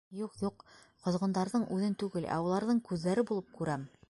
Юҡ, 0.19 0.31
юҡ, 0.43 0.63
ҡоҙғондарҙың 1.07 1.67
үҙен 1.77 1.95
түгел, 2.05 2.29
ә 2.39 2.43
уларҙың 2.47 2.85
күҙҙәре 2.91 3.31
булып 3.33 3.57
күрәм. 3.63 3.91